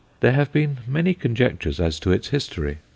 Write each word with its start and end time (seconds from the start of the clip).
There 0.21 0.31
have 0.31 0.51
been 0.51 0.79
many 0.87 1.13
conjectures 1.13 1.79
as 1.79 1.99
to 1.99 2.11
its 2.11 2.29
history. 2.29 2.79